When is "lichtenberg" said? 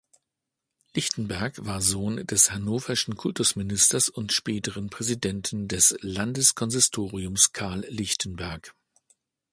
0.95-1.63, 7.87-8.73